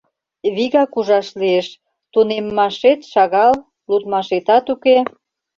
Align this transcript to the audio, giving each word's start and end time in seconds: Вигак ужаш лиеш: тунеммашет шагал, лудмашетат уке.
Вигак 0.55 0.91
ужаш 0.99 1.27
лиеш: 1.39 1.67
тунеммашет 2.13 2.99
шагал, 3.11 3.53
лудмашетат 3.89 4.65
уке. 4.73 4.97